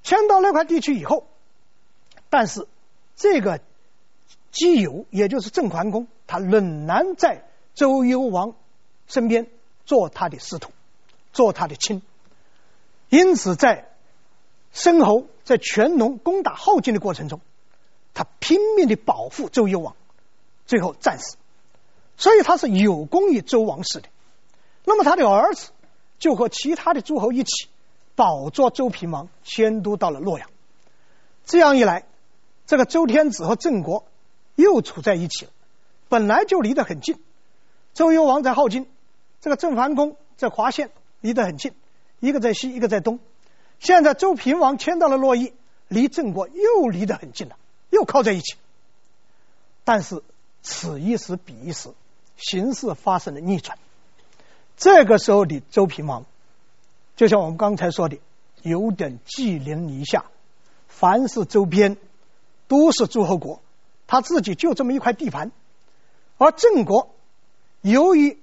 [0.03, 1.27] 迁到那块地区以后，
[2.29, 2.67] 但是
[3.15, 3.59] 这个
[4.51, 7.43] 季友，也就是郑桓公，他仍然在
[7.75, 8.55] 周幽王
[9.07, 9.47] 身边
[9.85, 10.71] 做他的师徒，
[11.33, 12.01] 做他的亲。
[13.09, 13.89] 因此，在
[14.71, 17.41] 申侯在全农攻打镐京的过程中，
[18.13, 19.95] 他拼命的保护周幽王，
[20.65, 21.37] 最后战死。
[22.17, 24.09] 所以他是有功于周王室的。
[24.83, 25.71] 那么他的儿子
[26.19, 27.67] 就和其他的诸侯一起
[28.15, 30.49] 保着周平王迁都到了洛阳。
[31.45, 32.05] 这样一来，
[32.67, 34.05] 这个周天子和郑国
[34.55, 35.51] 又处在一起了，
[36.09, 37.17] 本来就离得很近。
[37.93, 38.85] 周幽王在镐京，
[39.41, 40.91] 这个郑桓公在华县，
[41.21, 41.73] 离得很近，
[42.19, 43.19] 一个在西，一个在东。
[43.79, 45.53] 现在周平王迁到了洛邑，
[45.87, 47.55] 离郑国又离得很近了，
[47.89, 48.55] 又靠在一起。
[49.83, 50.21] 但是
[50.61, 51.89] 此一时彼一时，
[52.37, 53.77] 形势发生了逆转。
[54.77, 56.25] 这个时候的周平王，
[57.15, 58.19] 就像我们刚才说的，
[58.61, 60.25] 有点寄人篱下，
[60.87, 61.97] 凡是周边
[62.67, 63.61] 都是诸侯国，
[64.07, 65.51] 他自己就这么一块地盘。
[66.37, 67.13] 而郑国
[67.81, 68.37] 由于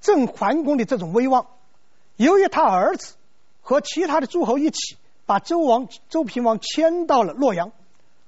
[0.00, 1.46] 郑桓公的这种威望，
[2.16, 3.14] 由于他儿子
[3.62, 7.72] 和其他的诸侯一起把周王周平王迁到了洛阳，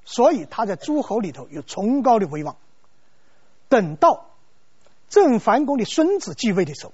[0.05, 2.57] 所以他在诸侯里头有崇高的威望。
[3.69, 4.25] 等到。
[5.11, 6.93] 郑桓公的孙子继位的时候，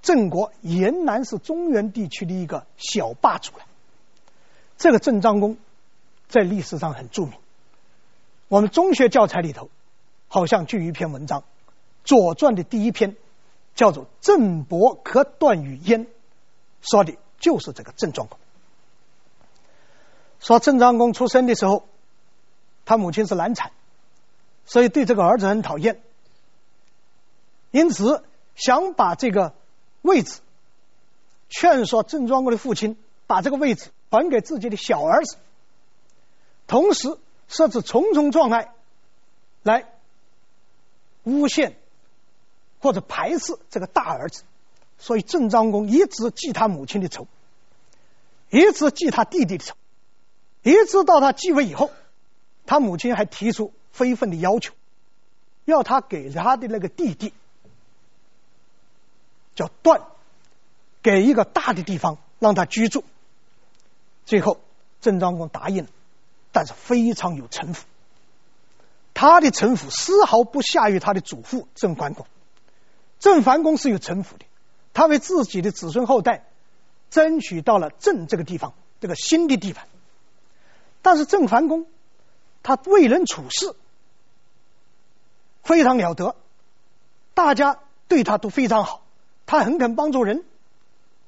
[0.00, 3.66] 郑国仍然是中原地区的一个小霸主了。
[4.78, 5.58] 这个郑章公
[6.26, 7.34] 在历史上很著名，
[8.48, 9.68] 我们中学教材里头
[10.26, 11.40] 好像就有一篇文章，
[12.02, 13.14] 《左传》的第一篇
[13.74, 16.06] 叫做“郑伯克段于鄢”，
[16.84, 18.38] 说的就是这个郑庄公。
[20.38, 21.88] 说郑庄公出生的时候，
[22.84, 23.72] 他母亲是难产，
[24.66, 26.00] 所以对这个儿子很讨厌。
[27.70, 28.22] 因此，
[28.54, 29.54] 想把这个
[30.02, 30.40] 位置
[31.48, 35.38] 劝说郑庄公的父亲把这个位置还给自己的小儿子，
[36.66, 37.18] 同时
[37.48, 38.72] 设置重重障碍
[39.62, 39.90] 来
[41.22, 41.76] 诬陷
[42.80, 44.44] 或者排斥这个大儿子。
[44.98, 47.26] 所以，郑庄公一直记他母亲的仇，
[48.50, 49.74] 一直记他弟弟的仇，
[50.62, 51.90] 一直到他继位以后，
[52.66, 54.72] 他母亲还提出非分的要求，
[55.64, 57.32] 要他给他的那个弟弟。
[59.54, 60.02] 叫段，
[61.00, 63.04] 给一个大的地方让他居住。
[64.26, 64.60] 最后，
[65.00, 65.90] 郑庄公答应了，
[66.50, 67.86] 但是非常有城府。
[69.12, 72.26] 他的城府丝毫不下于他的祖父郑桓公。
[73.20, 74.44] 郑桓公是有城府的，
[74.94, 76.46] 他为自己的子孙后代
[77.10, 79.86] 争取到了郑这个地方这个新的地盘。
[81.02, 81.86] 但是郑桓公
[82.62, 83.74] 他为人处事
[85.62, 86.34] 非常了得，
[87.34, 89.04] 大家对他都非常好，
[89.44, 90.44] 他很肯帮助人，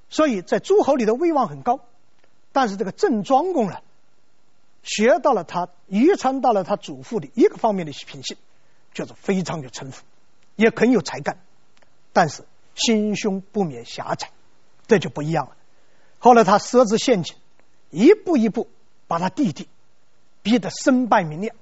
[0.08, 1.80] 所以在诸侯里的威望很高。
[2.52, 3.80] 但是这个郑庄公呢，
[4.82, 8.38] 学到了他遗传到了他祖父的一个方面的品性，
[8.94, 10.04] 就是非常有城府，
[10.54, 11.38] 也很有才干，
[12.14, 12.44] 但是
[12.76, 14.30] 心胸不免狭窄，
[14.86, 15.56] 这就不一样了。
[16.20, 17.34] 后来他设置陷阱，
[17.90, 18.68] 一步一步
[19.08, 19.68] 把他弟弟
[20.42, 21.52] 逼得身败名裂，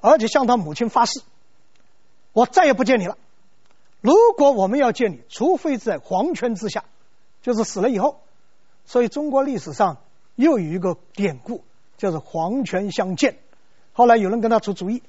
[0.00, 1.20] 而且向他母亲发誓
[2.32, 3.18] ：“我再也不见你了。
[4.00, 6.84] 如果我们要见你，除非在黄泉之下，
[7.42, 8.22] 就是死了以后。”
[8.86, 9.98] 所以中国历史上。
[10.38, 11.64] 又有一个典故，
[11.96, 13.38] 叫做黄泉相见。
[13.92, 15.02] 后来有人跟他出主意，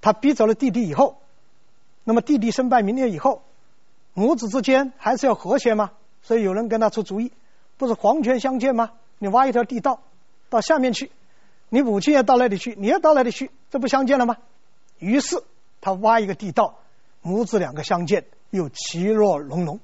[0.00, 1.18] 他逼走了弟弟以后，
[2.02, 3.44] 那么弟弟身败名裂以后，
[4.18, 5.90] 母子之间还是要和谐吗？
[6.22, 7.32] 所以有人跟他出主意，
[7.76, 8.92] 不是黄泉相见吗？
[9.18, 10.00] 你挖一条地道
[10.48, 11.10] 到下面去，
[11.68, 14.38] 你母亲也到那里去，你也到那里去，这不相见了吗？
[14.98, 15.42] 于是
[15.82, 16.78] 他挖一个地道，
[17.20, 19.80] 母子两个相见，又其乐融融。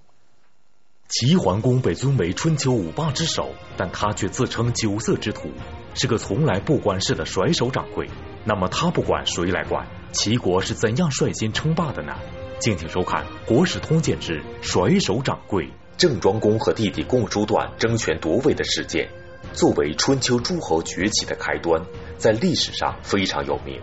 [1.08, 5.50] 齐桓公被尊为春秋五霸之首，但他却自称酒色之徒，
[5.92, 8.08] 是个从来不管事的甩手掌柜。
[8.46, 9.86] 那么他不管谁来管？
[10.12, 12.14] 齐国是怎样率先称霸的呢？
[12.62, 15.64] 敬请收看《国史通鉴之甩手掌柜》。
[15.96, 19.08] 郑庄公和弟弟共叔段争权夺位的事件，
[19.52, 21.82] 作为春秋诸侯崛起的开端，
[22.18, 23.80] 在历史上非常有名，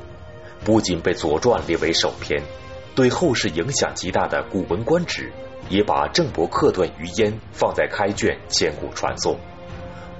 [0.63, 2.41] 不仅被《左传》列为首篇，
[2.95, 5.23] 对后世影响极大的《古文观止》。
[5.69, 9.37] 也把郑伯克段于鄢放在开卷，千古传颂。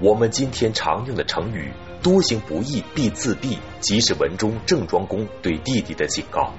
[0.00, 1.72] 我们今天常用的成语
[2.04, 6.52] “多行不义必自毙”，即是文中郑庄公对弟弟的警告。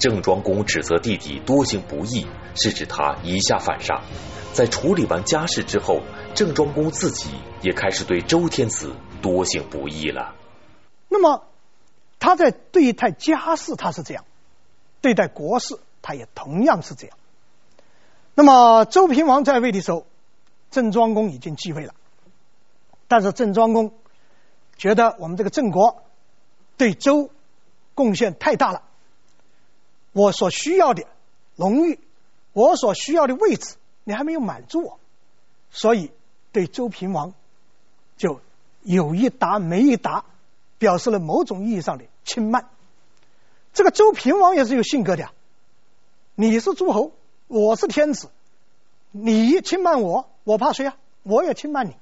[0.00, 4.02] 郑庄公指责弟弟多行不义，是指他以下犯上。
[4.54, 6.00] 在处理完家事之后，
[6.34, 7.28] 郑庄公自己
[7.60, 10.34] 也开始对周天子多行不义了。
[11.08, 11.44] 那么
[12.18, 14.24] 他在对待家事，他是这样；
[15.02, 17.16] 对待国事，他也同样是这样。
[18.34, 20.06] 那么周平王在位的时候，
[20.70, 21.92] 郑庄公已经继位了，
[23.06, 23.92] 但是郑庄公
[24.78, 26.02] 觉得我们这个郑国
[26.78, 27.28] 对周
[27.94, 28.82] 贡献太大了，
[30.12, 31.04] 我所需要的
[31.56, 32.00] 荣誉，
[32.52, 34.98] 我所需要的位置，你还没有满足我，
[35.70, 36.10] 所以
[36.52, 37.34] 对周平王
[38.16, 38.40] 就
[38.82, 40.24] 有一答没一答，
[40.78, 42.68] 表示了某种意义上的轻慢。
[43.72, 45.30] 这个周平王也是有性格的，
[46.34, 47.12] 你是诸侯。
[47.46, 48.30] 我是天子，
[49.10, 50.96] 你轻慢我，我怕谁啊？
[51.24, 51.96] 我也轻慢你。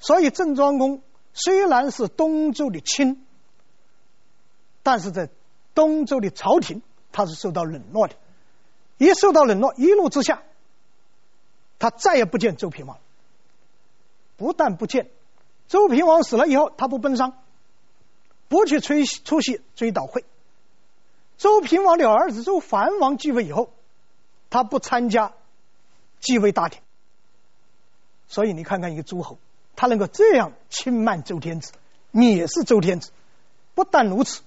[0.00, 1.00] 所以郑庄公
[1.32, 3.24] 虽然是东周的卿，
[4.82, 5.28] 但是在
[5.74, 6.82] 东周的朝廷，
[7.18, 8.14] 他是受到冷落的。
[8.96, 10.44] 一受到冷落，一怒之下，
[11.80, 12.96] 他再也不见周平王。
[14.36, 15.10] 不但不见，
[15.66, 17.36] 周平王死了以后，他不奔丧，
[18.46, 20.24] 不去出出席追悼会。
[21.38, 23.70] 周平王的儿子周桓王继位以后。
[24.50, 25.34] 他不参加
[26.20, 26.82] 继位大典，
[28.28, 29.38] 所以你看看一个诸侯，
[29.76, 31.72] 他能够这样轻慢周天子，
[32.12, 33.10] 蔑视周天子。
[33.74, 34.40] 不但如此，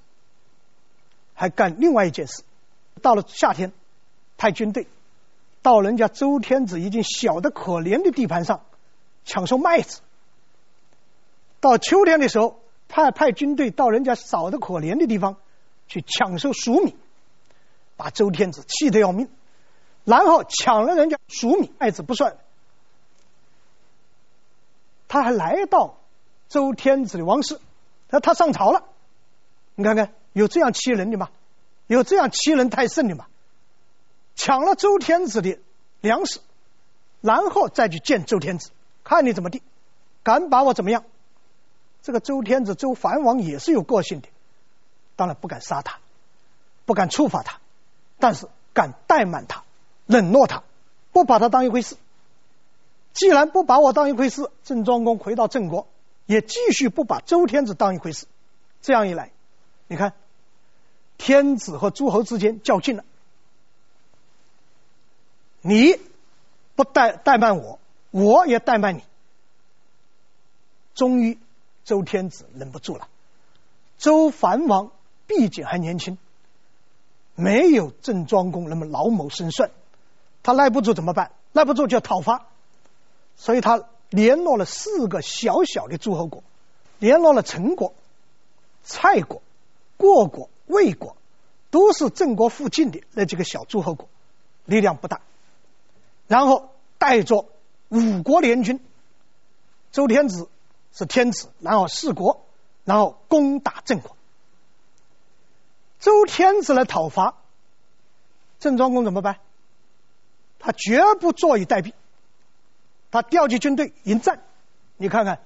[1.35, 2.41] 还干另外一件事。
[3.01, 3.71] 到了夏天，
[4.37, 4.87] 派军队
[5.61, 8.61] 到人家周天子已经小得可怜的地盘上
[9.25, 9.99] 抢收麦子；
[11.59, 15.37] 到秋天的时候，派派军队到人家少得可怜的地方
[15.87, 16.95] 去抢收黍米，
[17.97, 19.29] 把周天子气得要命。
[20.03, 22.37] 然后抢了人家黍米麦子不算，
[25.07, 25.97] 他还来到
[26.49, 27.59] 周天子的王室，
[28.09, 28.83] 那他上朝了，
[29.75, 31.29] 你看看有这样欺人的吗？
[31.95, 33.25] 有这样欺人太甚的吗？
[34.35, 35.59] 抢了周天子的
[35.99, 36.39] 粮食，
[37.21, 38.71] 然后再去见周天子，
[39.03, 39.61] 看你怎么地，
[40.23, 41.03] 敢把我怎么样？
[42.01, 44.29] 这个周天子周桓王也是有个性的，
[45.15, 45.99] 当然不敢杀他，
[46.85, 47.59] 不敢处罚他，
[48.19, 49.63] 但是敢怠慢他。
[50.07, 50.63] 冷落他，
[51.13, 51.95] 不把他当一回事。
[53.13, 55.87] 既然不把我当一回事，郑庄公回到郑国，
[56.25, 58.25] 也继续不把周天子当一回事。
[58.81, 59.31] 这样一来，
[59.87, 60.13] 你看，
[61.21, 63.03] 天子和诸侯之间较劲了。
[65.61, 65.99] 你
[66.75, 67.77] 不怠怠慢我，
[68.09, 69.03] 我也怠慢你。
[70.95, 71.37] 终于，
[71.85, 73.07] 周天子忍不住了。
[73.99, 74.89] 周繁王
[75.27, 76.17] 毕竟还年轻，
[77.35, 79.69] 没有郑庄公那么老谋深算。
[80.41, 81.33] 他耐不住怎么办？
[81.51, 82.47] 耐不住就讨伐，
[83.37, 86.43] 所以他联络了四个小小的诸侯国，
[86.97, 87.93] 联络了陈国、
[88.83, 89.43] 蔡国、
[89.97, 91.15] 过国、魏国，
[91.69, 94.09] 都是郑国附近的那几个小诸侯国，
[94.65, 95.21] 力量不大。
[96.27, 97.49] 然后带着
[97.89, 98.79] 五国联军，
[99.91, 100.47] 周天子
[100.93, 102.45] 是天子，然后四国，
[102.85, 104.15] 然后攻打郑国。
[105.99, 107.35] 周天子来讨伐，
[108.59, 109.37] 郑庄公怎么办？
[110.57, 111.93] 他绝不坐以待毙，
[113.11, 114.41] 他调集军队迎战。
[114.97, 115.41] 你看看，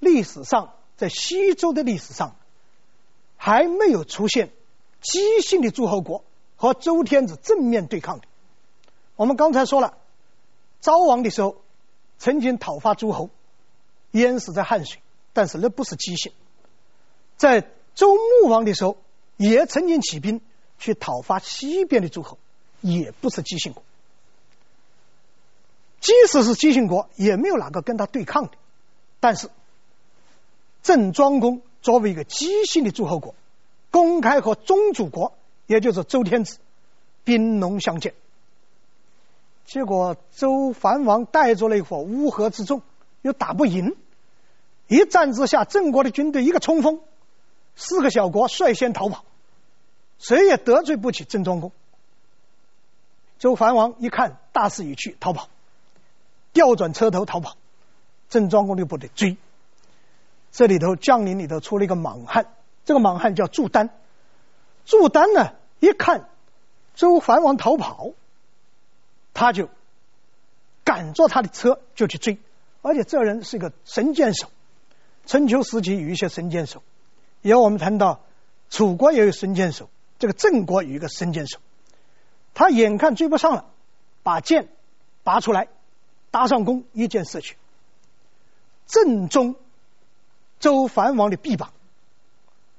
[0.00, 2.36] 历史上在西周的历史上，
[3.36, 4.50] 还没有出现
[5.00, 6.24] 姬姓的诸侯国
[6.56, 8.26] 和周天子正面对抗的。
[9.14, 9.96] 我们刚才说了，
[10.80, 11.56] 昭王的时候
[12.18, 13.30] 曾经讨伐诸侯，
[14.10, 15.00] 淹死在汉水，
[15.32, 16.32] 但是那不是姬姓。
[17.36, 18.96] 在周穆王的时候，
[19.36, 20.40] 也曾经起兵
[20.78, 22.38] 去讨伐西边的诸侯。
[22.82, 23.82] 也不是姬姓国，
[25.98, 28.52] 即使是姬姓国，也没有哪个跟他对抗的。
[29.18, 29.48] 但是
[30.82, 33.36] 郑庄公作为一个姬姓的诸侯国，
[33.92, 35.34] 公开和宗主国，
[35.68, 36.58] 也就是周天子，
[37.22, 38.12] 兵戎相见。
[39.66, 42.82] 结果周桓王带着那伙乌合之众，
[43.22, 43.94] 又打不赢。
[44.88, 46.98] 一战之下，郑国的军队一个冲锋，
[47.76, 49.24] 四个小国率先逃跑，
[50.18, 51.70] 谁也得罪不起郑庄公。
[53.38, 55.48] 周桓王一看大势已去，逃跑，
[56.52, 57.56] 调转车头逃跑。
[58.28, 59.36] 郑庄公的部队追，
[60.56, 62.50] 这里头将领里头出了一个莽汉，
[62.86, 63.90] 这个莽汉叫祝丹。
[64.86, 66.30] 祝丹呢，一看
[66.94, 68.12] 周桓王逃跑，
[69.34, 69.68] 他就
[70.82, 72.38] 赶着他的车就去追，
[72.80, 74.48] 而且这人是一个神箭手。
[75.26, 76.82] 春秋时期有一些神箭手，
[77.42, 78.20] 以后我们谈到
[78.70, 81.58] 楚国也有神箭手，这个郑国有一个神箭手。
[82.54, 83.66] 他眼看追不上了，
[84.22, 84.68] 把箭
[85.22, 85.68] 拔出来，
[86.30, 87.58] 搭上弓，一箭射去，
[88.86, 89.54] 正中
[90.60, 91.72] 周桓王的臂膀。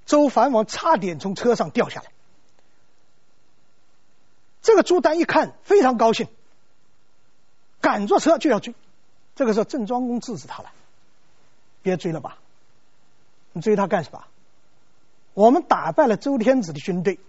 [0.05, 2.11] 周桓王差点从车上掉下来。
[4.61, 6.27] 这个朱丹一看非常高兴，
[7.81, 8.73] 赶着车就要追。
[9.35, 10.71] 这个时候郑庄公制止他了
[11.83, 12.37] ：“别追了吧，
[13.53, 14.23] 你追他干什么？
[15.33, 17.19] 我们打败了周天子的军队，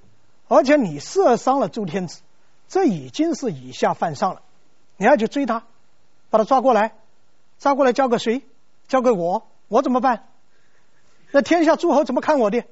[0.49, 2.21] 而且你射伤了周天子。”
[2.69, 4.43] 这已经是以下犯上了，
[4.99, 5.65] 你要去追他，
[6.29, 6.95] 把他抓过来，
[7.59, 8.43] 抓过来交给谁？
[8.89, 10.28] 交给我，我怎么办？
[11.31, 12.65] 那天下诸侯怎么看我的？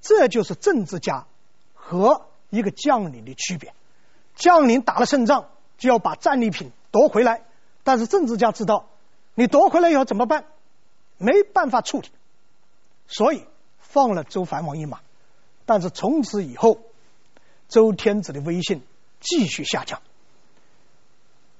[0.00, 1.26] 这就是政治家
[1.74, 3.74] 和一个将领的区别。
[4.34, 7.42] 将领打了胜仗就要把战利品夺回来，
[7.84, 8.86] 但是政治家知道
[9.34, 10.44] 你夺回来以后怎么办？
[11.18, 12.08] 没办法处理，
[13.06, 13.44] 所以
[13.78, 15.00] 放了周桓王一马。
[15.66, 16.78] 但是从此以后，
[17.68, 18.82] 周天子的威信。
[19.22, 20.00] 继续下降，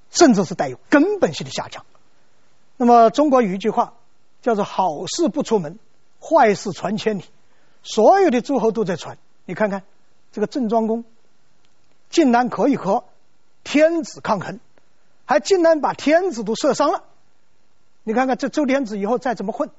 [0.09, 1.85] 甚至是带有根本性的下降。
[2.75, 3.93] 那么，中国有一句话
[4.41, 5.77] 叫做“好事不出门，
[6.21, 7.25] 坏事传千里”。
[7.83, 9.17] 所有的诸侯都在传。
[9.45, 9.83] 你看看
[10.31, 11.03] 这个郑庄公，
[12.09, 13.03] 竟然可以和
[13.63, 14.59] 天子抗衡，
[15.25, 17.03] 还竟然把天子都射伤了。
[18.03, 19.71] 你看看这周天子以后再怎么混，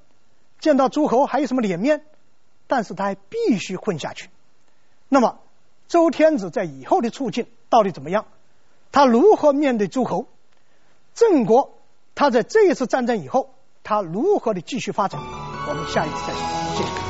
[0.58, 2.04] 见到诸侯还有什么脸面？
[2.66, 4.30] 但是他还必须混下去。
[5.08, 5.38] 那么，
[5.88, 7.46] 周天子在以后的处境。
[7.68, 8.26] 到底怎么样？
[8.90, 10.26] 他如何面对诸侯？
[11.14, 11.72] 郑国
[12.14, 15.20] 他在这一次战争以后，他如何的继续发展？
[15.86, 16.76] 下一次再说。
[16.76, 17.01] 谢谢。